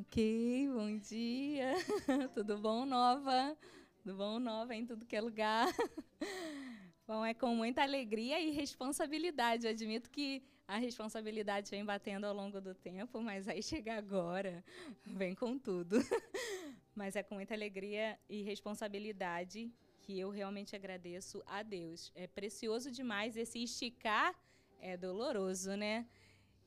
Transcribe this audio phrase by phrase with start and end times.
[0.00, 1.74] Ok, bom dia.
[2.32, 3.54] Tudo bom, Nova?
[3.98, 5.68] Tudo bom, Nova, em tudo que é lugar?
[7.06, 9.66] Bom, é com muita alegria e responsabilidade.
[9.66, 14.64] Eu admito que a responsabilidade vem batendo ao longo do tempo, mas aí chega agora,
[15.04, 15.96] vem com tudo.
[16.94, 19.70] Mas é com muita alegria e responsabilidade
[20.00, 22.10] que eu realmente agradeço a Deus.
[22.14, 24.34] É precioso demais esse esticar,
[24.78, 26.06] é doloroso, né?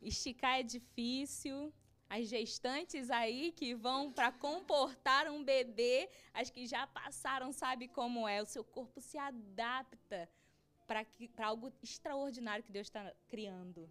[0.01, 1.73] Esticar é difícil,
[2.13, 8.27] as gestantes aí que vão para comportar um bebê, as que já passaram, sabe como
[8.27, 10.29] é, o seu corpo se adapta
[10.85, 11.07] para
[11.39, 13.89] algo extraordinário que Deus está criando.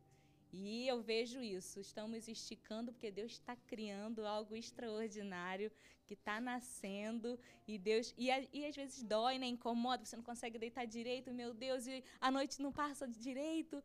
[0.53, 5.73] E eu vejo isso, estamos esticando porque Deus está criando algo extraordinário
[6.07, 10.59] que está nascendo e Deus e, e às vezes dói, né, incomoda, você não consegue
[10.59, 13.83] deitar direito, meu Deus, e a noite não passa direito,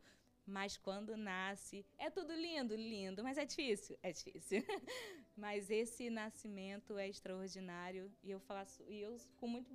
[0.48, 4.62] mas quando nasce, é tudo lindo, lindo, mas é difícil, é difícil.
[5.36, 9.70] mas esse nascimento é extraordinário e eu faço, e eu com muito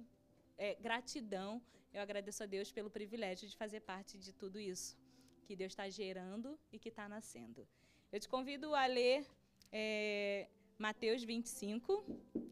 [0.57, 1.61] é, gratidão,
[1.93, 4.97] eu agradeço a Deus pelo privilégio de fazer parte de tudo isso
[5.45, 7.67] que Deus está gerando e que está nascendo.
[8.11, 9.25] Eu te convido a ler
[9.71, 12.05] é, Mateus 25.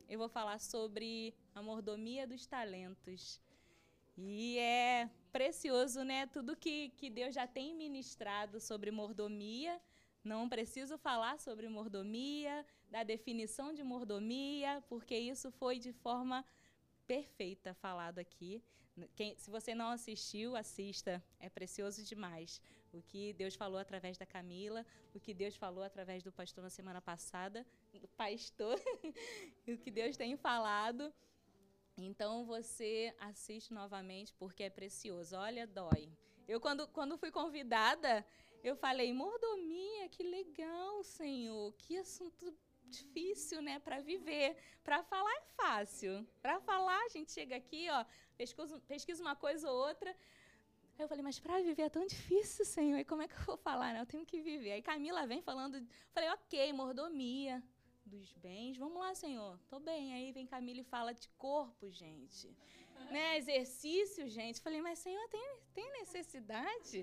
[0.08, 3.42] Eu vou falar sobre a mordomia dos talentos.
[4.18, 6.28] E é precioso, né?
[6.28, 9.80] Tudo que, que Deus já tem ministrado sobre mordomia.
[10.24, 16.46] Não preciso falar sobre mordomia, da definição de mordomia, porque isso foi de forma
[17.08, 18.62] perfeita falado aqui.
[19.16, 21.24] Quem, se você não assistiu, assista.
[21.40, 22.62] É precioso demais.
[22.94, 24.86] O que Deus falou através da Camila,
[25.16, 27.66] o que Deus falou através do pastor na semana passada,
[28.18, 28.78] pastor,
[29.68, 31.12] o que Deus tem falado.
[31.98, 35.36] Então você assiste novamente porque é precioso.
[35.36, 36.10] Olha, dói.
[36.48, 38.26] Eu quando, quando fui convidada,
[38.64, 42.54] eu falei, mordomia, que legal, Senhor, que assunto
[42.84, 44.58] difícil, né, para viver.
[44.84, 46.28] Para falar é fácil.
[46.42, 48.06] Para falar, a gente chega aqui, ó,
[48.38, 50.10] pesquisa, pesquisa uma coisa ou outra.
[50.98, 52.98] Aí eu falei, mas para viver é tão difícil, Senhor.
[52.98, 54.02] E como é que eu vou falar, né?
[54.02, 54.74] Eu tenho que viver.
[54.74, 55.82] Aí Camila vem falando,
[56.14, 57.64] falei, ok, mordomia
[58.12, 58.78] dos bens.
[58.78, 59.58] Vamos lá, Senhor.
[59.70, 60.14] Tô bem.
[60.14, 62.46] Aí vem Camila e fala de corpo, gente.
[63.10, 63.38] né?
[63.38, 64.60] Exercício, gente.
[64.60, 66.98] Falei, mas Senhor, tem, tem necessidade?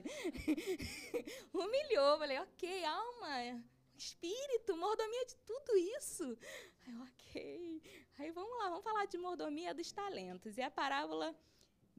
[1.53, 2.19] Humilhou.
[2.19, 3.65] Falei, ok, alma,
[3.97, 6.39] espírito, mordomia de tudo isso.
[6.87, 7.83] Aí, ok.
[8.19, 10.59] Aí vamos lá, vamos falar de mordomia dos talentos.
[10.59, 11.35] E a parábola,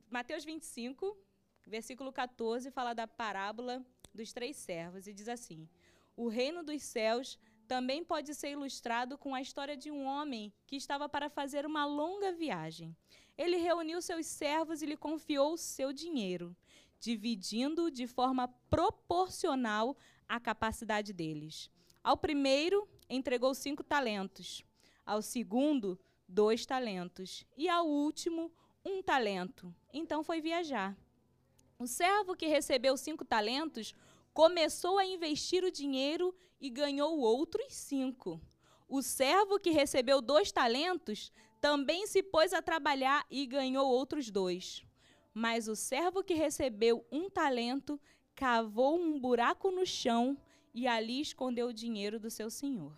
[0.09, 1.18] Mateus 25,
[1.66, 3.84] versículo 14, fala da parábola
[4.14, 5.68] dos três servos e diz assim:
[6.16, 10.75] O reino dos céus também pode ser ilustrado com a história de um homem que
[10.75, 12.97] estava para fazer uma longa viagem.
[13.38, 16.57] Ele reuniu seus servos e lhe confiou seu dinheiro,
[17.00, 19.96] dividindo de forma proporcional
[20.28, 21.69] à capacidade deles.
[22.03, 24.66] Ao primeiro, entregou cinco talentos,
[25.06, 28.51] ao segundo, dois talentos, e ao último,
[28.84, 29.72] um talento.
[29.94, 30.97] Então foi viajar.
[31.78, 33.94] O servo que recebeu cinco talentos
[34.34, 38.42] começou a investir o dinheiro e ganhou outros cinco.
[38.88, 41.32] O servo que recebeu dois talentos
[41.62, 44.84] também se pôs a trabalhar e ganhou outros dois.
[45.34, 48.00] Mas o servo que recebeu um talento
[48.36, 50.38] cavou um buraco no chão
[50.74, 52.98] e ali escondeu o dinheiro do seu senhor.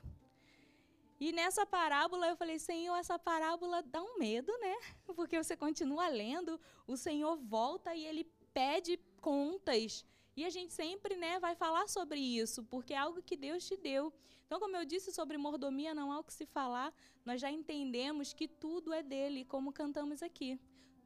[1.20, 4.76] E nessa parábola eu falei, Senhor, essa parábola dá um medo, né?
[5.16, 10.06] Porque você continua lendo, o Senhor volta e ele pede contas
[10.36, 13.76] e a gente sempre né, vai falar sobre isso, porque é algo que Deus te
[13.76, 14.14] deu.
[14.46, 16.94] Então, como eu disse sobre mordomia, não há o que se falar,
[17.26, 20.60] nós já entendemos que tudo é dele, como cantamos aqui.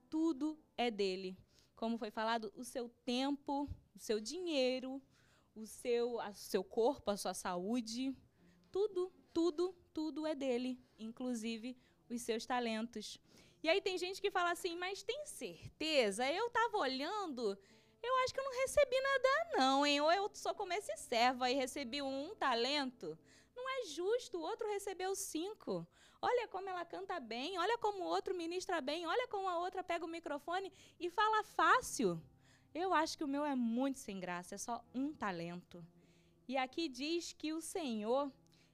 [0.10, 1.38] Tudo é dele.
[1.76, 5.02] Como foi falado, o seu tempo, o seu dinheiro,
[5.56, 8.16] o seu, o seu corpo, a sua saúde,
[8.72, 11.78] tudo, tudo, tudo é dele, inclusive
[12.10, 13.20] os seus talentos.
[13.64, 16.30] E aí tem gente que fala assim, mas tem certeza?
[16.32, 17.58] Eu estava olhando
[18.02, 20.02] eu acho que eu não recebi nada, não, hein?
[20.02, 23.18] Ou eu só comecei serva e recebi um talento.
[23.56, 25.88] Não é justo, o outro recebeu cinco.
[26.22, 29.84] Olha como ela canta bem, olha como o outro ministra bem, olha como a outra
[29.84, 32.22] pega o microfone e fala fácil.
[32.74, 35.86] Eu acho que o meu é muito sem graça, é só um talento.
[36.48, 38.32] E aqui diz que o Senhor,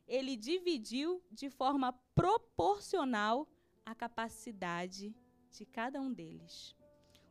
[0.08, 3.48] ele dividiu de forma proporcional
[3.86, 5.16] a capacidade
[5.50, 6.76] de cada um deles.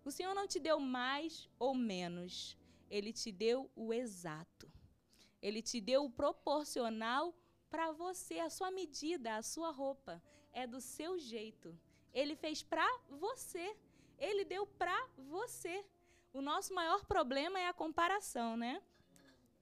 [0.05, 2.57] O Senhor não te deu mais ou menos,
[2.91, 4.71] ele te deu o exato.
[5.41, 7.35] Ele te deu o proporcional
[7.71, 10.23] para você, a sua medida, a sua roupa.
[10.53, 11.79] É do seu jeito.
[12.13, 13.77] Ele fez para você.
[14.19, 15.85] Ele deu para você.
[16.33, 18.83] O nosso maior problema é a comparação, né?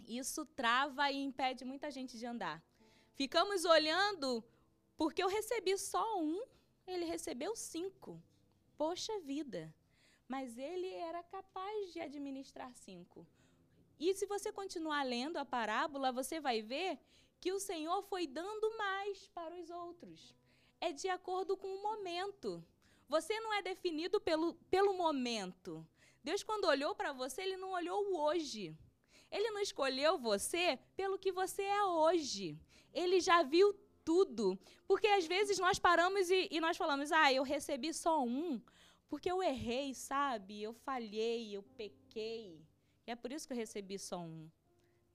[0.06, 2.62] Isso trava e impede muita gente de andar.
[3.14, 4.42] Ficamos olhando
[4.96, 6.42] porque eu recebi só um,
[6.86, 8.22] ele recebeu cinco.
[8.76, 9.72] Poxa vida!
[10.28, 13.26] Mas ele era capaz de administrar cinco.
[13.98, 16.98] E se você continuar lendo a parábola, você vai ver
[17.40, 20.34] que o Senhor foi dando mais para os outros.
[20.80, 22.64] É de acordo com o momento.
[23.08, 25.86] Você não é definido pelo, pelo momento.
[26.22, 28.76] Deus, quando olhou para você, ele não olhou o hoje.
[29.30, 32.58] Ele não escolheu você pelo que você é hoje.
[32.92, 34.58] Ele já viu tudo.
[34.86, 38.60] Porque às vezes nós paramos e, e nós falamos, ah, eu recebi só um,
[39.08, 40.62] porque eu errei, sabe?
[40.62, 42.60] Eu falhei, eu pequei.
[43.06, 44.50] E é por isso que eu recebi só um.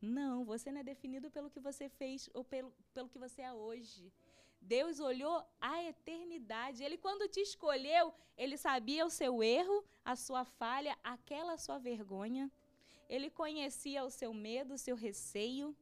[0.02, 3.54] Não, você não é definido pelo que você fez ou pelo, pelo que você é
[3.54, 4.12] hoje.
[4.60, 6.84] Deus olhou a eternidade.
[6.84, 12.52] Ele, quando te escolheu, ele sabia o seu erro, a sua falha, aquela sua vergonha.
[13.08, 15.76] Ele conhecia o seu medo, o seu receio.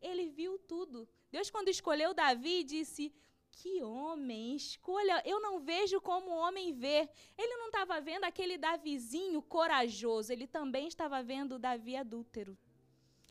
[0.00, 1.08] Ele viu tudo.
[1.30, 3.12] Deus, quando escolheu Davi, disse:
[3.60, 5.22] Que homem, escolha.
[5.24, 7.08] Eu não vejo como o homem vê.
[7.36, 12.56] Ele não estava vendo aquele Davizinho corajoso, ele também estava vendo Davi adúltero.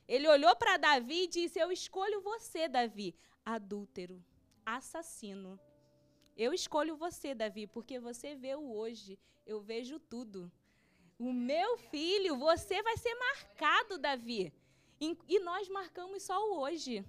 [0.08, 4.24] Ele olhou para Davi e disse: Eu escolho você, Davi, adúltero
[4.66, 5.60] assassino.
[6.36, 10.52] Eu escolho você, Davi, porque você vê o hoje, eu vejo tudo.
[11.18, 14.52] O meu filho, você vai ser marcado, Davi.
[15.00, 17.06] E nós marcamos só o hoje.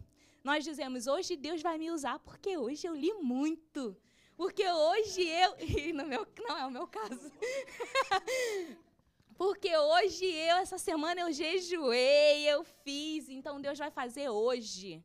[0.48, 3.96] Nós dizemos, hoje Deus vai me usar, porque hoje eu li muito.
[4.36, 5.56] Porque hoje eu.
[5.88, 7.28] E no meu, não é o meu caso.
[9.36, 13.28] porque hoje eu, essa semana, eu jejuei, eu fiz.
[13.28, 15.04] Então Deus vai fazer hoje.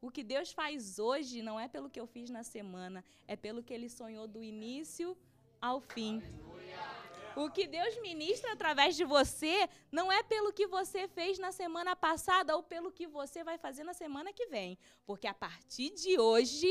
[0.00, 3.64] O que Deus faz hoje não é pelo que eu fiz na semana, é pelo
[3.64, 5.18] que Ele sonhou do início
[5.60, 6.22] ao fim.
[7.36, 11.94] O que Deus ministra através de você não é pelo que você fez na semana
[11.94, 14.78] passada ou pelo que você vai fazer na semana que vem.
[15.04, 16.66] Porque a partir de hoje,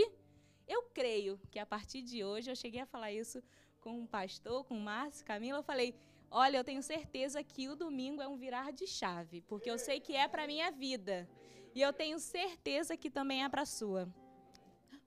[0.68, 3.44] eu creio que a partir de hoje, eu cheguei a falar isso
[3.80, 5.94] com um pastor, com o Márcio, Camila, eu falei,
[6.32, 10.00] olha, eu tenho certeza que o domingo é um virar de chave, porque eu sei
[10.00, 11.30] que é para minha vida.
[11.76, 14.12] E eu tenho certeza que também é para a sua.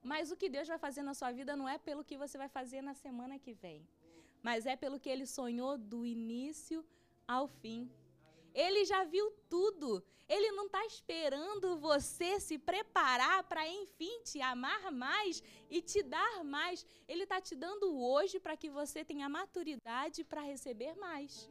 [0.05, 2.49] Mas o que Deus vai fazer na sua vida não é pelo que você vai
[2.49, 3.85] fazer na semana que vem,
[4.43, 6.85] mas é pelo que ele sonhou do início
[7.27, 7.91] ao fim.
[8.55, 10.03] Ele já viu tudo.
[10.29, 16.45] Ele não está esperando você se preparar para, enfim, te amar mais e te dar
[16.45, 16.85] mais.
[17.07, 21.49] Ele está te dando hoje para que você tenha maturidade para receber mais.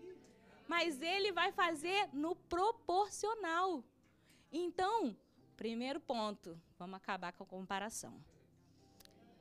[0.68, 3.84] Mas ele vai fazer no proporcional.
[4.52, 5.16] Então,
[5.56, 8.14] primeiro ponto, vamos acabar com a comparação.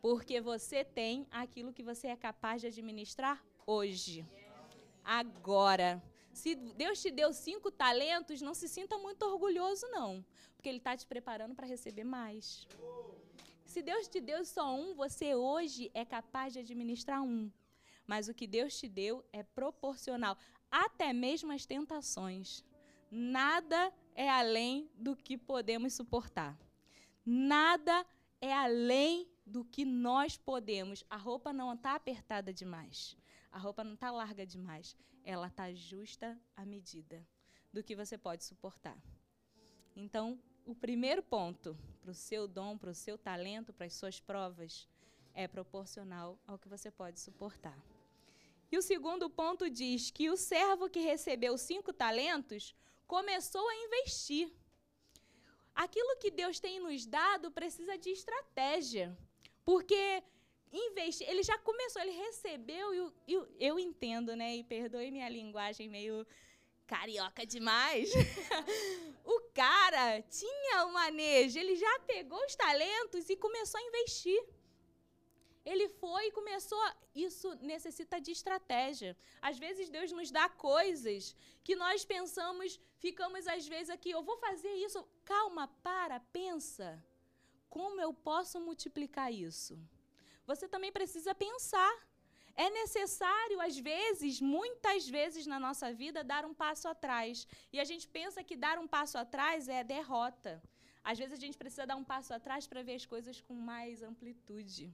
[0.06, 4.24] Porque você tem aquilo que você é capaz de administrar hoje.
[5.02, 6.00] Agora.
[6.32, 10.24] Se Deus te deu cinco talentos, não se sinta muito orgulhoso, não.
[10.54, 12.68] Porque Ele está te preparando para receber mais.
[13.64, 17.50] Se Deus te deu só um, você hoje é capaz de administrar um.
[18.06, 20.38] Mas o que Deus te deu é proporcional.
[20.70, 22.64] Até mesmo as tentações.
[23.10, 26.56] Nada é além do que podemos suportar.
[27.24, 28.06] Nada
[28.40, 31.04] é além do que nós podemos.
[31.08, 33.16] A roupa não está apertada demais.
[33.52, 34.96] A roupa não está larga demais.
[35.22, 37.24] Ela está justa à medida
[37.72, 38.98] do que você pode suportar.
[39.94, 44.20] Então, o primeiro ponto para o seu dom, para o seu talento, para as suas
[44.20, 44.88] provas,
[45.32, 47.78] é proporcional ao que você pode suportar.
[48.70, 52.74] E o segundo ponto diz que o servo que recebeu cinco talentos
[53.06, 54.52] começou a investir.
[55.74, 59.16] Aquilo que Deus tem nos dado precisa de estratégia.
[59.66, 60.22] Porque
[60.72, 64.56] investir, ele já começou, ele recebeu, e eu, eu, eu entendo, né?
[64.56, 66.24] E perdoe minha linguagem meio
[66.86, 68.12] carioca demais.
[69.24, 74.40] o cara tinha o manejo, ele já pegou os talentos e começou a investir.
[75.64, 76.80] Ele foi e começou.
[77.12, 79.16] Isso necessita de estratégia.
[79.42, 84.36] Às vezes Deus nos dá coisas que nós pensamos, ficamos às vezes aqui, eu vou
[84.36, 85.04] fazer isso.
[85.24, 87.02] Calma, para, pensa.
[87.68, 89.78] Como eu posso multiplicar isso?
[90.46, 91.94] Você também precisa pensar.
[92.54, 97.46] É necessário, às vezes, muitas vezes na nossa vida, dar um passo atrás.
[97.72, 100.62] E a gente pensa que dar um passo atrás é derrota.
[101.04, 104.02] Às vezes a gente precisa dar um passo atrás para ver as coisas com mais
[104.02, 104.92] amplitude.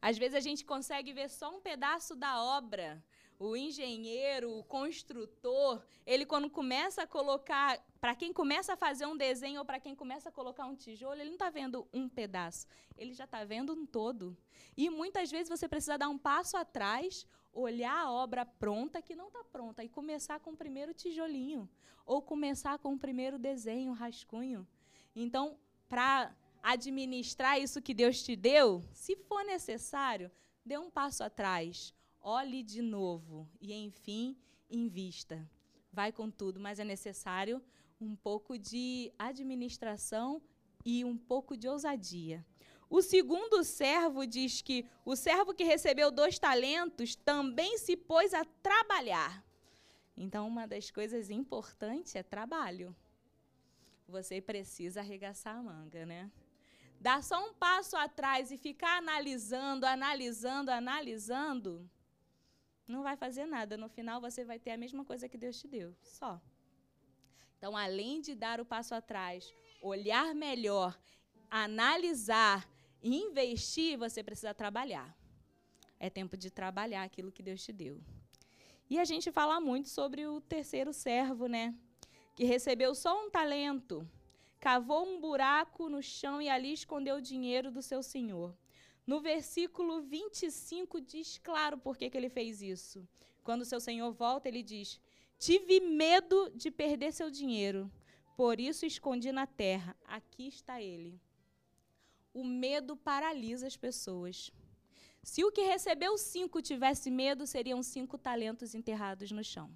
[0.00, 3.04] Às vezes a gente consegue ver só um pedaço da obra.
[3.38, 9.16] O engenheiro, o construtor, ele quando começa a colocar, para quem começa a fazer um
[9.16, 12.66] desenho ou para quem começa a colocar um tijolo, ele não está vendo um pedaço,
[12.96, 14.36] ele já está vendo um todo.
[14.76, 19.28] E muitas vezes você precisa dar um passo atrás, olhar a obra pronta que não
[19.28, 21.68] está pronta e começar com o primeiro tijolinho
[22.04, 24.66] ou começar com o primeiro desenho, rascunho.
[25.14, 25.56] Então,
[25.88, 30.30] para administrar isso que Deus te deu, se for necessário,
[30.64, 31.94] dê um passo atrás,
[32.28, 34.36] olhe de novo e, enfim,
[34.68, 35.48] invista.
[35.90, 37.62] Vai com tudo, mas é necessário
[37.98, 40.42] um pouco de administração
[40.84, 42.44] e um pouco de ousadia.
[42.90, 48.44] O segundo servo diz que o servo que recebeu dois talentos também se pôs a
[48.44, 49.42] trabalhar.
[50.14, 52.94] Então, uma das coisas importantes é trabalho.
[54.06, 56.30] Você precisa arregaçar a manga, né?
[57.00, 61.88] Dar só um passo atrás e ficar analisando, analisando, analisando,
[62.88, 63.76] não vai fazer nada.
[63.76, 66.40] No final, você vai ter a mesma coisa que Deus te deu, só.
[67.56, 69.52] Então, além de dar o passo atrás,
[69.82, 70.98] olhar melhor,
[71.50, 72.68] analisar,
[73.02, 75.16] investir, você precisa trabalhar.
[76.00, 78.00] É tempo de trabalhar aquilo que Deus te deu.
[78.88, 81.74] E a gente fala muito sobre o terceiro servo, né?
[82.34, 84.08] Que recebeu só um talento,
[84.58, 88.56] cavou um buraco no chão e ali escondeu o dinheiro do seu senhor.
[89.10, 93.08] No versículo 25 diz claro por que, que ele fez isso.
[93.42, 95.00] Quando seu senhor volta, ele diz:
[95.38, 97.90] Tive medo de perder seu dinheiro,
[98.36, 99.96] por isso escondi na terra.
[100.04, 101.18] Aqui está ele.
[102.34, 104.52] O medo paralisa as pessoas.
[105.22, 109.74] Se o que recebeu cinco tivesse medo, seriam cinco talentos enterrados no chão.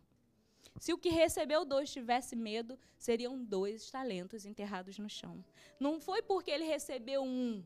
[0.78, 5.42] Se o que recebeu dois tivesse medo, seriam dois talentos enterrados no chão.
[5.80, 7.64] Não foi porque ele recebeu um.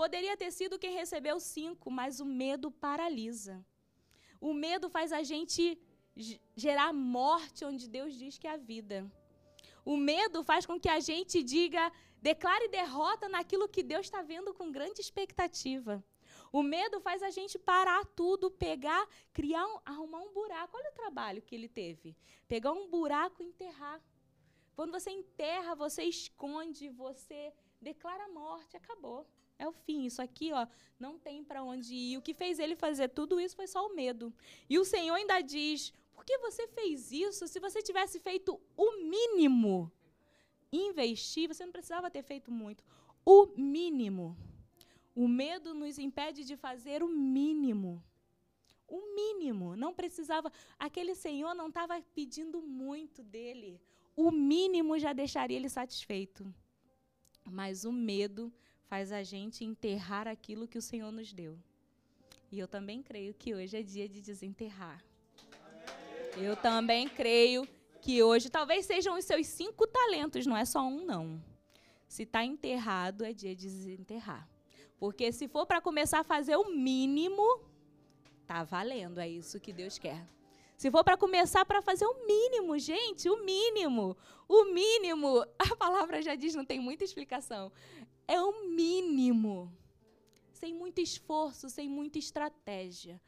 [0.00, 3.54] Poderia ter sido quem recebeu cinco, mas o medo paralisa.
[4.40, 5.78] O medo faz a gente
[6.56, 8.98] gerar morte onde Deus diz que é a vida.
[9.84, 11.92] O medo faz com que a gente diga,
[12.22, 16.02] declare derrota naquilo que Deus está vendo com grande expectativa.
[16.50, 20.78] O medo faz a gente parar tudo, pegar, criar, um, arrumar um buraco.
[20.78, 22.16] Olha o trabalho que ele teve.
[22.48, 24.00] Pegar um buraco e enterrar.
[24.74, 27.52] Quando você enterra, você esconde, você
[27.82, 29.26] declara morte, acabou.
[29.64, 30.00] É o fim.
[30.10, 30.66] Isso aqui, ó,
[30.98, 32.16] não tem para onde ir.
[32.18, 34.32] O que fez ele fazer tudo isso foi só o medo.
[34.72, 37.46] E o Senhor ainda diz: por que você fez isso?
[37.46, 39.90] Se você tivesse feito o mínimo,
[40.72, 42.82] investir, você não precisava ter feito muito.
[43.24, 43.38] O
[43.76, 44.26] mínimo.
[45.14, 48.02] O medo nos impede de fazer o mínimo.
[48.88, 49.76] O mínimo.
[49.76, 50.52] Não precisava.
[50.78, 53.80] Aquele senhor não estava pedindo muito dele.
[54.16, 56.42] O mínimo já deixaria ele satisfeito.
[57.44, 58.52] Mas o medo
[58.90, 61.56] faz a gente enterrar aquilo que o Senhor nos deu.
[62.50, 65.00] E eu também creio que hoje é dia de desenterrar.
[66.36, 67.68] Eu também creio
[68.00, 71.40] que hoje talvez sejam os seus cinco talentos, não é só um, não.
[72.08, 74.48] Se está enterrado, é dia de desenterrar.
[74.98, 77.60] Porque se for para começar a fazer o mínimo,
[78.44, 80.26] tá valendo, é isso que Deus quer.
[80.76, 84.16] Se for para começar para fazer o mínimo, gente, o mínimo,
[84.48, 87.70] o mínimo, a palavra já diz, não tem muita explicação.
[88.36, 89.54] É o mínimo.
[90.52, 93.20] Sem muito esforço, sem muita estratégia.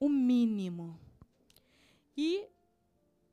[0.00, 0.98] O mínimo.
[2.16, 2.48] E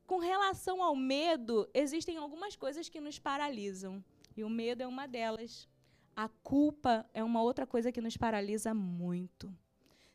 [0.06, 4.04] com relação ao medo, existem algumas coisas que nos paralisam.
[4.36, 5.66] E o medo é uma delas.
[6.14, 9.50] A culpa é uma outra coisa que nos paralisa muito.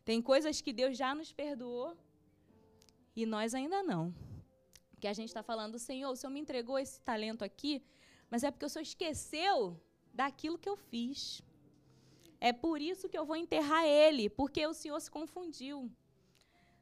[0.04, 1.96] Tem coisas que Deus já nos perdoou
[3.16, 4.14] e nós ainda não.
[5.00, 7.82] Que a gente está falando, Senhor, o Senhor me entregou esse talento aqui,
[8.30, 9.76] mas é porque o Senhor esqueceu
[10.20, 11.42] daquilo que eu fiz.
[12.38, 15.90] É por isso que eu vou enterrar ele, porque o Senhor se confundiu.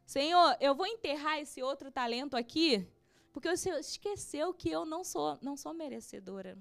[0.04, 2.85] Senhor, eu vou enterrar esse outro talento aqui,
[3.33, 6.59] porque o Senhor esqueceu que eu não sou, não sou merecedora.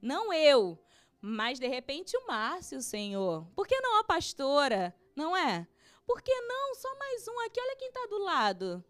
[0.00, 0.78] Não eu,
[1.20, 3.46] mas, de repente, o Márcio, Senhor.
[3.54, 4.94] Por que não a pastora?
[5.16, 5.66] Não é?
[6.06, 6.74] Por que não?
[6.76, 7.60] Só mais um aqui.
[7.60, 8.84] Olha quem está do lado.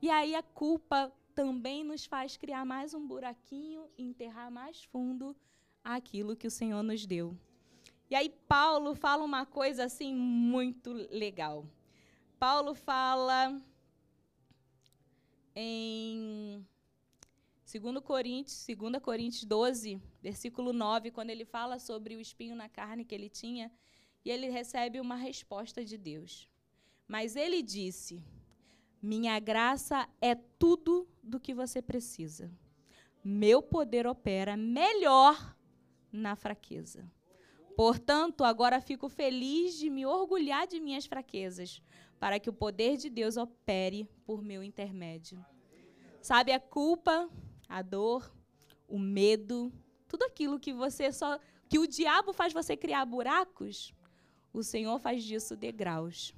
[0.00, 5.36] E aí a culpa também nos faz criar mais um buraquinho enterrar mais fundo
[5.84, 7.36] aquilo que o Senhor nos deu.
[8.10, 11.66] E aí Paulo fala uma coisa assim muito legal.
[12.38, 13.60] Paulo fala
[15.54, 16.66] em
[17.70, 23.04] 2 Coríntios, 2 Coríntios 12, versículo 9, quando ele fala sobre o espinho na carne
[23.04, 23.70] que ele tinha,
[24.24, 26.48] e ele recebe uma resposta de Deus.
[27.06, 28.22] Mas ele disse:
[29.00, 32.50] Minha graça é tudo do que você precisa.
[33.22, 35.56] Meu poder opera melhor
[36.12, 37.10] na fraqueza.
[37.76, 41.82] Portanto, agora fico feliz de me orgulhar de minhas fraquezas,
[42.18, 45.42] para que o poder de Deus opere por meu intermédio.
[46.20, 47.30] Sabe a culpa
[47.68, 48.30] a dor,
[48.86, 49.72] o medo,
[50.08, 51.38] tudo aquilo que você só
[51.68, 53.94] que o diabo faz você criar buracos,
[54.52, 56.34] o Senhor faz disso degraus.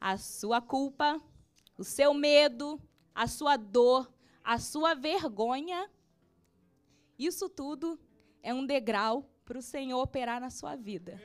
[0.00, 1.20] A sua culpa,
[1.76, 2.80] o seu medo,
[3.12, 4.10] a sua dor,
[4.42, 5.90] a sua vergonha,
[7.18, 7.98] isso tudo
[8.42, 11.20] é um degrau para o Senhor operar na sua vida.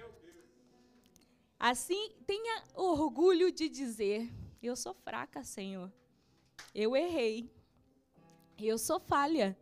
[1.59, 4.31] Assim, tenha orgulho de dizer:
[4.61, 5.91] Eu sou fraca, Senhor.
[6.73, 7.51] Eu errei.
[8.57, 9.57] Eu sou falha.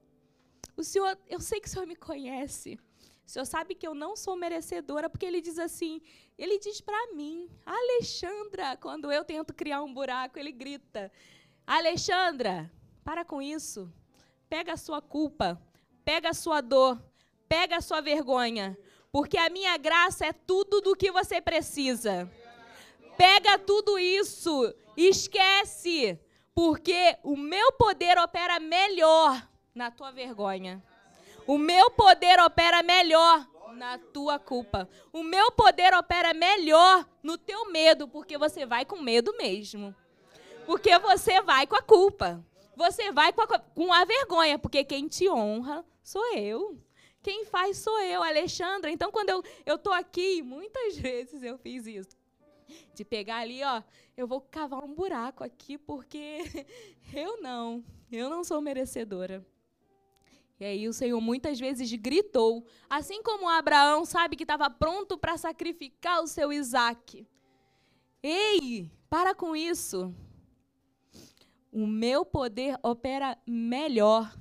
[0.75, 2.77] O Senhor, eu sei que o Senhor me conhece.
[3.25, 6.01] O Senhor sabe que eu não sou merecedora, porque Ele diz assim,
[6.38, 11.12] Ele diz para mim, Alexandra, quando eu tento criar um buraco, Ele grita,
[11.65, 12.71] Alexandra,
[13.03, 13.91] para com isso.
[14.47, 15.59] Pega a sua culpa,
[16.03, 17.01] pega a sua dor,
[17.48, 18.78] pega a sua vergonha,
[19.12, 22.30] porque a minha graça é tudo do que você precisa.
[23.18, 26.20] Pega tudo isso, esquece,
[26.54, 30.84] porque o meu poder opera melhor na tua vergonha.
[31.48, 34.90] O meu poder opera melhor na tua culpa.
[35.14, 39.94] O meu poder opera melhor no teu medo, porque você vai com medo mesmo.
[40.66, 42.44] Porque você vai com a culpa.
[42.75, 46.78] Você vai com a, com a vergonha, porque quem te honra sou eu.
[47.25, 48.91] Quem faz sou eu, Alexandra.
[48.91, 52.15] Então, quando eu, eu tô aqui, muitas vezes eu fiz isso.
[52.94, 53.82] De pegar ali, ó,
[54.15, 56.44] eu vou cavar um buraco aqui, porque
[57.12, 59.44] eu não, eu não sou merecedora.
[60.60, 65.36] E aí o Senhor muitas vezes gritou, assim como Abraão sabe que estava pronto para
[65.36, 67.27] sacrificar o seu Isaac.
[68.22, 70.13] Ei, para com isso.
[71.72, 74.32] O meu poder opera melhor.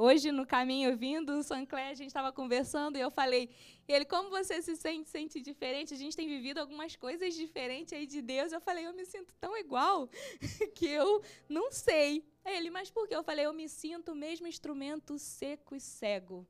[0.00, 3.50] Hoje, no caminho vindo, o Sancler, a gente estava conversando e eu falei,
[3.88, 5.92] ele, como você se sente, sente diferente?
[5.92, 8.52] A gente tem vivido algumas coisas diferentes aí de Deus.
[8.52, 10.08] Eu falei, eu me sinto tão igual
[10.76, 12.24] que eu não sei.
[12.44, 13.16] Ele, mas por que?
[13.16, 16.46] Eu falei, eu me sinto o mesmo instrumento seco e cego.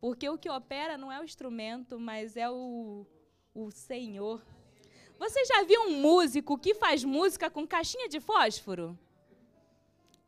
[0.00, 3.06] Porque o que opera não é o instrumento, mas é o,
[3.54, 4.42] o Senhor.
[5.18, 8.98] Você já viu um músico que faz música com caixinha de fósforo?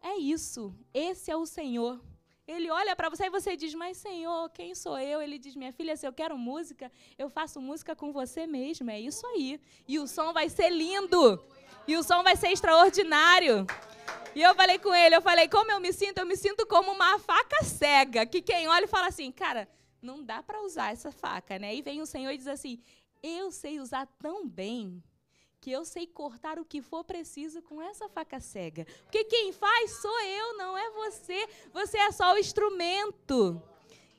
[0.03, 0.75] É isso.
[0.93, 1.99] Esse é o Senhor.
[2.47, 5.21] Ele olha para você e você diz: Mas Senhor, quem sou eu?
[5.21, 8.91] Ele diz: Minha filha, se eu quero música, eu faço música com você mesmo.
[8.91, 9.61] É isso aí.
[9.89, 11.45] E o som vai ser lindo.
[11.89, 13.67] E o som vai ser extraordinário.
[14.35, 16.19] E eu falei com ele, eu falei, como eu me sinto?
[16.19, 19.69] Eu me sinto como uma faca cega, que quem olha e fala assim, cara,
[20.03, 21.75] não dá para usar essa faca, né?
[21.75, 22.79] E vem o Senhor e diz assim,
[23.23, 25.03] eu sei usar tão bem
[25.67, 28.87] que eu sei cortar o que for preciso com essa faca cega.
[29.03, 31.45] Porque quem faz sou eu, não é você.
[31.73, 33.61] Você é só o instrumento.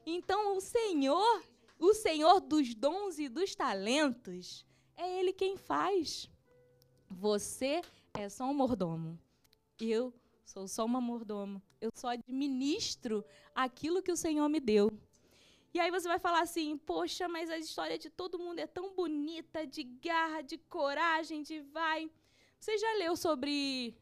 [0.05, 1.41] Então o Senhor,
[1.79, 4.65] o Senhor dos dons e dos talentos,
[4.97, 6.29] é Ele quem faz.
[7.09, 7.81] Você
[8.13, 9.17] é só um mordomo.
[9.79, 11.61] Eu sou só uma mordomo.
[11.79, 13.23] Eu só administro
[13.55, 14.91] aquilo que o Senhor me deu.
[15.73, 18.93] E aí você vai falar assim: poxa, mas a história de todo mundo é tão
[18.93, 22.09] bonita, de garra, de coragem, de vai.
[22.59, 23.95] Você já leu sobre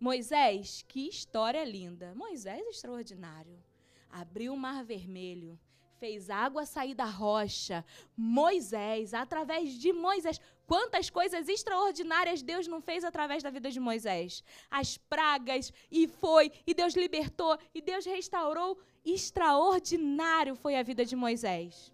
[0.00, 0.84] Moisés?
[0.88, 2.14] Que história linda.
[2.14, 3.62] Moisés é extraordinário.
[4.10, 5.58] Abriu o mar vermelho,
[5.98, 7.84] fez água sair da rocha.
[8.16, 10.40] Moisés, através de Moisés.
[10.66, 14.42] Quantas coisas extraordinárias Deus não fez através da vida de Moisés?
[14.70, 18.78] As pragas, e foi, e Deus libertou, e Deus restaurou.
[19.04, 21.92] Extraordinário foi a vida de Moisés.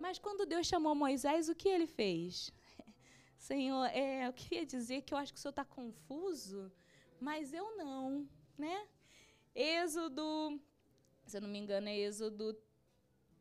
[0.00, 2.52] Mas quando Deus chamou Moisés, o que ele fez?
[3.38, 6.72] Senhor, é, eu queria dizer que eu acho que o senhor está confuso,
[7.20, 8.28] mas eu não,
[8.58, 8.88] né?
[9.54, 10.60] Êxodo,
[11.24, 12.56] se eu não me engano, é Êxodo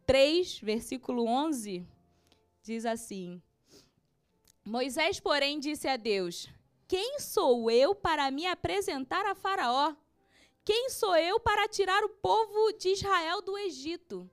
[0.05, 1.85] 3, versículo 11,
[2.61, 3.41] diz assim:
[4.65, 6.49] Moisés, porém, disse a Deus:
[6.87, 9.95] Quem sou eu para me apresentar a Faraó?
[10.63, 14.29] Quem sou eu para tirar o povo de Israel do Egito?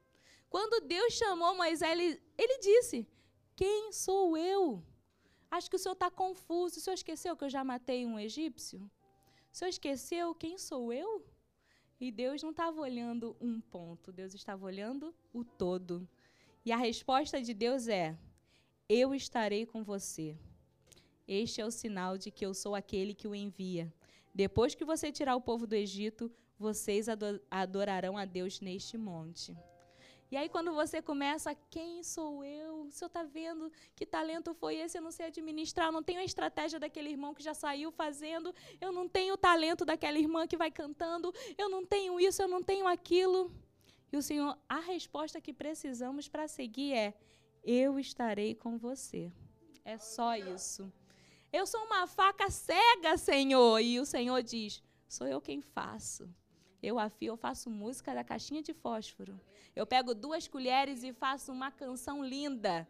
[0.48, 3.06] Quando Deus chamou Moisés, ele, ele disse:
[3.56, 4.84] Quem sou eu?
[5.50, 6.78] Acho que o senhor está confuso.
[6.78, 8.78] O senhor esqueceu que eu já matei um egípcio?
[9.52, 11.26] O senhor esqueceu quem sou eu?
[12.00, 16.08] E Deus não estava olhando um ponto, Deus estava olhando o todo.
[16.64, 18.16] E a resposta de Deus é:
[18.92, 20.36] eu estarei com você.
[21.28, 23.86] Este é o sinal de que eu sou aquele que o envia.
[24.34, 27.06] Depois que você tirar o povo do Egito, vocês
[27.48, 29.56] adorarão a Deus neste monte.
[30.28, 32.82] E aí, quando você começa, quem sou eu?
[32.82, 34.98] O senhor está vendo que talento foi esse?
[34.98, 38.52] Eu não sei administrar, eu não tenho a estratégia daquele irmão que já saiu fazendo,
[38.80, 42.48] eu não tenho o talento daquela irmã que vai cantando, eu não tenho isso, eu
[42.48, 43.52] não tenho aquilo.
[44.12, 47.14] E o Senhor, a resposta que precisamos para seguir é:
[47.64, 49.32] eu estarei com você.
[49.84, 50.92] É só isso.
[51.52, 53.80] Eu sou uma faca cega, Senhor.
[53.80, 56.28] E o Senhor diz: sou eu quem faço.
[56.82, 59.38] Eu afio, eu faço música da caixinha de fósforo.
[59.76, 62.88] Eu pego duas colheres e faço uma canção linda.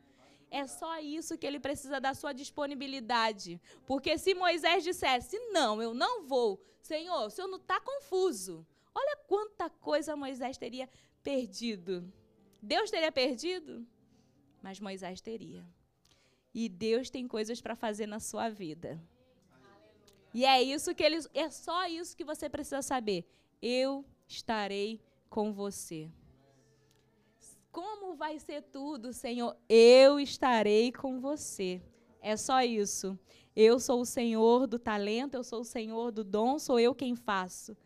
[0.51, 3.61] É só isso que ele precisa da sua disponibilidade.
[3.87, 8.67] Porque se Moisés dissesse, não, eu não vou, Senhor, o senhor não está confuso.
[8.95, 10.89] Olha quanta coisa Moisés teria
[11.23, 12.13] perdido.
[12.61, 13.87] Deus teria perdido?
[14.63, 15.65] Mas Moisés teria.
[16.55, 19.01] E Deus tem coisas para fazer na sua vida.
[20.33, 23.25] E é isso que eles, é só isso que você precisa saber.
[23.61, 26.11] Eu estarei com você.
[27.73, 29.57] Como vai ser tudo, Senhor?
[29.69, 31.81] Eu estarei com você.
[32.21, 33.19] É só isso.
[33.55, 37.15] Eu sou o Senhor do talento, eu sou o Senhor do dom, sou eu quem
[37.17, 37.77] faço.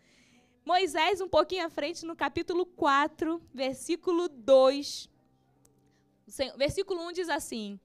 [0.65, 5.11] Moisés, um pouquinho à frente, no capítulo 4, versículo 2.
[6.57, 7.79] Versículo 1 diz assim: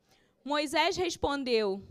[0.43, 1.84] Moisés respondeu: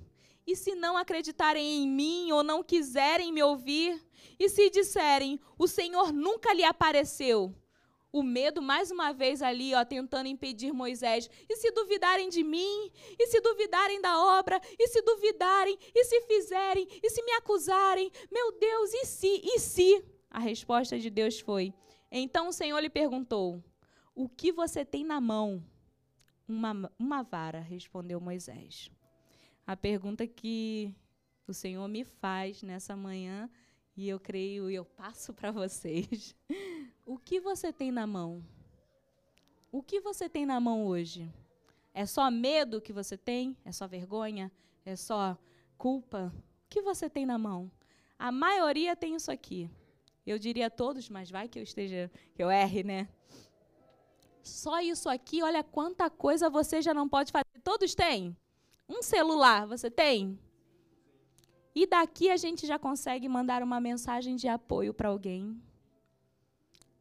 [0.46, 4.02] E se não acreditarem em mim ou não quiserem me ouvir?
[4.38, 7.54] E se disserem: O Senhor nunca lhe apareceu?
[8.10, 11.28] O medo, mais uma vez ali, ó, tentando impedir Moisés.
[11.46, 12.90] E se duvidarem de mim?
[13.18, 14.58] E se duvidarem da obra?
[14.78, 15.78] E se duvidarem?
[15.94, 16.88] E se fizerem?
[17.02, 18.10] E se me acusarem?
[18.30, 19.42] Meu Deus, e se?
[19.44, 20.02] E se?
[20.30, 21.74] A resposta de Deus foi:
[22.10, 23.62] Então o Senhor lhe perguntou:
[24.14, 25.62] O que você tem na mão?
[26.48, 28.90] Uma, uma vara, respondeu Moisés.
[29.66, 30.94] A pergunta que
[31.46, 33.50] o Senhor me faz nessa manhã,
[33.98, 36.34] e eu creio e eu passo para vocês.
[37.10, 38.44] O que você tem na mão?
[39.72, 41.26] O que você tem na mão hoje?
[41.94, 43.56] É só medo que você tem?
[43.64, 44.52] É só vergonha?
[44.84, 45.34] É só
[45.78, 46.30] culpa?
[46.36, 47.70] O que você tem na mão?
[48.18, 49.70] A maioria tem isso aqui.
[50.26, 53.08] Eu diria todos, mas vai que eu esteja, que eu erre, né?
[54.48, 57.60] Só isso aqui, olha quanta coisa você já não pode fazer.
[57.62, 58.36] Todos têm?
[58.88, 60.38] Um celular, você tem?
[61.74, 65.60] E daqui a gente já consegue mandar uma mensagem de apoio para alguém.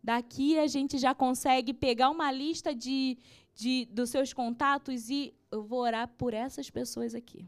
[0.03, 3.17] Daqui a gente já consegue pegar uma lista de,
[3.55, 7.45] de, dos seus contatos e eu vou orar por essas pessoas aqui.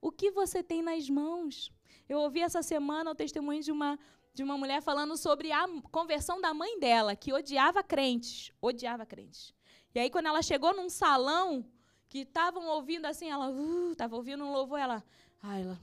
[0.00, 1.72] O que você tem nas mãos?
[2.08, 3.98] Eu ouvi essa semana o testemunho de uma,
[4.38, 9.52] de uma mulher falando sobre a conversão da mãe dela, que odiava crentes, odiava crentes.
[9.92, 11.68] E aí, quando ela chegou num salão
[12.08, 13.50] que estavam ouvindo assim, ela
[13.90, 15.04] estava uh, ouvindo um louvor, ela,
[15.42, 15.80] ah, ela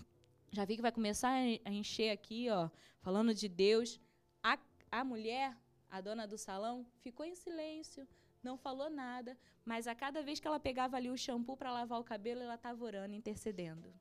[0.54, 1.32] já vi que vai começar
[1.66, 2.70] a encher aqui, ó,
[3.02, 4.00] falando de Deus.
[4.42, 4.58] A,
[4.90, 5.54] a mulher,
[5.90, 8.08] a dona do salão, ficou em silêncio,
[8.42, 12.00] não falou nada, mas a cada vez que ela pegava ali o shampoo para lavar
[12.00, 13.94] o cabelo, ela estava orando, intercedendo.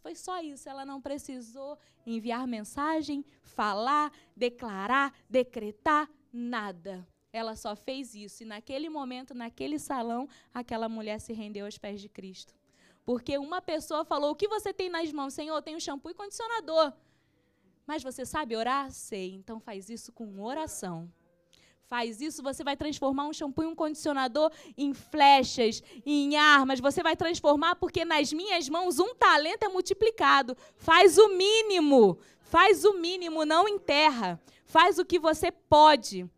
[0.00, 7.06] Foi só isso, ela não precisou enviar mensagem, falar, declarar, decretar, nada.
[7.32, 8.42] Ela só fez isso.
[8.42, 12.54] E naquele momento, naquele salão, aquela mulher se rendeu aos pés de Cristo.
[13.04, 15.34] Porque uma pessoa falou: O que você tem nas mãos?
[15.34, 16.92] Senhor, tenho shampoo e condicionador.
[17.86, 18.90] Mas você sabe orar?
[18.90, 19.34] Sei.
[19.34, 21.10] Então faz isso com oração
[21.88, 26.80] faz isso, você vai transformar um shampoo e um condicionador em flechas, em armas.
[26.80, 30.56] Você vai transformar porque nas minhas mãos um talento é multiplicado.
[30.76, 32.18] Faz o mínimo.
[32.40, 34.38] Faz o mínimo, não enterra.
[34.66, 36.28] Faz o que você pode.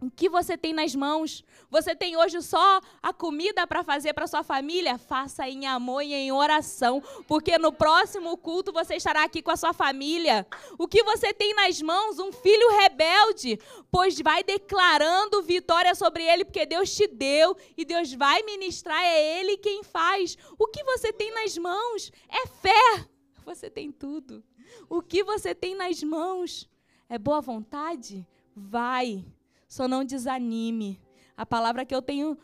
[0.00, 1.44] O que você tem nas mãos?
[1.68, 4.96] Você tem hoje só a comida para fazer para sua família?
[4.96, 9.56] Faça em amor e em oração, porque no próximo culto você estará aqui com a
[9.56, 10.46] sua família.
[10.78, 12.20] O que você tem nas mãos?
[12.20, 13.58] Um filho rebelde,
[13.90, 19.40] pois vai declarando vitória sobre ele, porque Deus te deu e Deus vai ministrar, é
[19.40, 20.38] ele quem faz.
[20.56, 22.12] O que você tem nas mãos?
[22.28, 23.08] É fé.
[23.44, 24.44] Você tem tudo.
[24.88, 26.68] O que você tem nas mãos?
[27.08, 28.24] É boa vontade?
[28.54, 29.24] Vai
[29.68, 31.00] só não desanime.
[31.36, 32.36] A palavra que eu tenho,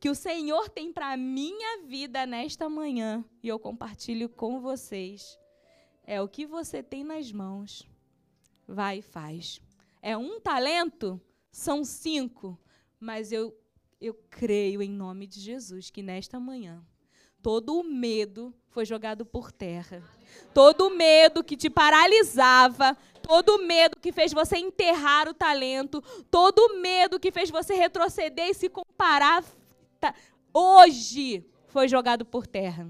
[0.00, 5.38] que o Senhor tem para minha vida nesta manhã, e eu compartilho com vocês,
[6.04, 7.86] é o que você tem nas mãos.
[8.66, 9.60] Vai e faz.
[10.00, 11.20] É um talento?
[11.50, 12.58] São cinco.
[13.00, 13.54] Mas eu,
[14.00, 16.82] eu creio em nome de Jesus que nesta manhã
[17.42, 20.02] todo o medo foi jogado por terra.
[20.52, 22.96] Todo o medo que te paralisava,
[23.28, 28.54] todo medo que fez você enterrar o talento, todo medo que fez você retroceder e
[28.54, 29.44] se comparar,
[30.00, 30.14] tá,
[30.50, 32.88] hoje foi jogado por terra.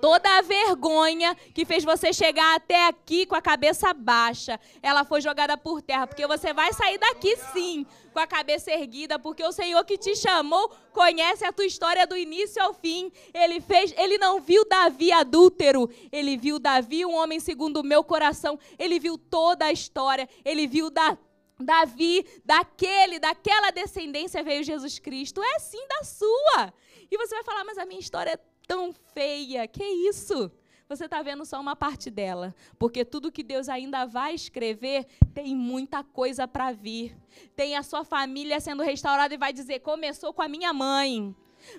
[0.00, 5.20] Toda a vergonha que fez você chegar até aqui com a cabeça baixa, ela foi
[5.20, 9.52] jogada por terra, porque você vai sair daqui sim, com a cabeça erguida, porque o
[9.52, 13.10] Senhor que te chamou conhece a tua história do início ao fim.
[13.32, 18.04] Ele fez, ele não viu Davi adúltero, ele viu Davi um homem segundo o meu
[18.04, 18.58] coração.
[18.78, 21.18] Ele viu toda a história, ele viu da
[21.58, 25.42] Davi, daquele, daquela descendência veio Jesus Cristo.
[25.42, 26.72] É sim da sua.
[27.10, 29.66] E você vai falar, mas a minha história é tão feia.
[29.66, 30.50] Que isso?
[30.88, 35.56] Você está vendo só uma parte dela, porque tudo que Deus ainda vai escrever tem
[35.56, 37.16] muita coisa para vir.
[37.56, 41.34] Tem a sua família sendo restaurada e vai dizer: começou com a minha mãe.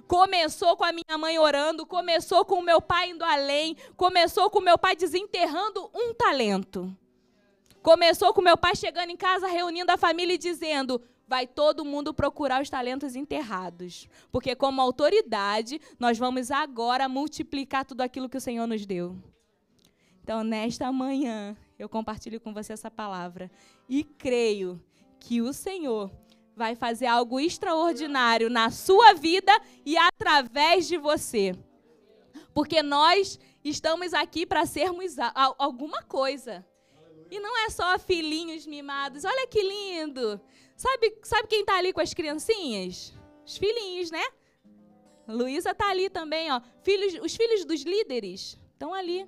[0.08, 4.58] Começou com a minha mãe orando, começou com o meu pai indo além, começou com
[4.58, 6.92] o meu pai desenterrando um talento.
[7.84, 11.86] Começou com o meu pai chegando em casa, reunindo a família e dizendo: vai todo
[11.86, 14.08] mundo procurar os talentos enterrados.
[14.32, 19.16] Porque, como autoridade, nós vamos agora multiplicar tudo aquilo que o Senhor nos deu.
[20.24, 23.52] Então, nesta manhã, eu compartilho com você essa palavra.
[23.88, 24.82] E creio
[25.20, 26.12] que o Senhor
[26.56, 29.52] vai fazer algo extraordinário na sua vida
[29.86, 31.54] e através de você.
[32.54, 35.16] Porque nós estamos aqui para sermos
[35.58, 36.66] alguma coisa.
[37.30, 39.26] E não é só filhinhos mimados.
[39.26, 40.40] Olha que lindo.
[40.76, 43.14] Sabe, sabe quem está ali com as criancinhas?
[43.46, 44.24] Os filhinhos, né?
[45.28, 46.62] Luísa está ali também, ó.
[46.82, 49.28] Filhos, os filhos dos líderes estão ali.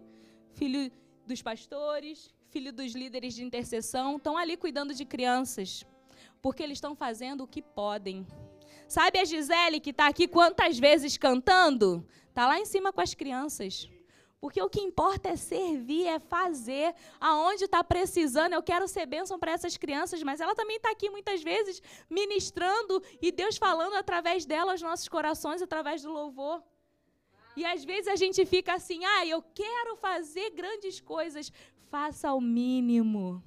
[0.53, 0.91] Filho
[1.25, 5.86] dos pastores, filho dos líderes de intercessão, estão ali cuidando de crianças.
[6.41, 8.27] Porque eles estão fazendo o que podem.
[8.88, 12.07] Sabe a Gisele que está aqui quantas vezes cantando?
[12.29, 13.89] Está lá em cima com as crianças.
[14.39, 16.93] Porque o que importa é servir, é fazer.
[17.19, 21.10] Aonde está precisando, eu quero ser bênção para essas crianças, mas ela também está aqui
[21.10, 26.63] muitas vezes ministrando e Deus falando através dela aos nossos corações, através do louvor.
[27.56, 31.52] E às vezes a gente fica assim, ah, eu quero fazer grandes coisas.
[31.89, 33.43] Faça o mínimo.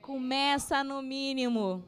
[0.00, 1.84] Começa no mínimo.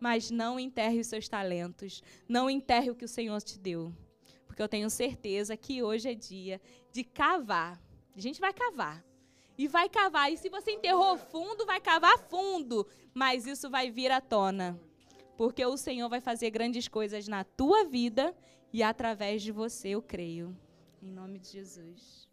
[0.00, 2.02] Mas não enterre os seus talentos.
[2.28, 3.94] Não enterre o que o Senhor te deu.
[4.44, 6.60] Porque eu tenho certeza que hoje é dia
[6.92, 7.80] de cavar.
[8.14, 9.04] A gente vai cavar.
[9.56, 10.32] E vai cavar.
[10.32, 12.86] E se você enterrou fundo, vai cavar fundo.
[13.14, 14.78] Mas isso vai vir à tona.
[15.36, 18.34] Porque o Senhor vai fazer grandes coisas na tua vida
[18.72, 20.56] e através de você, eu creio.
[21.02, 22.31] Em nome de Jesus.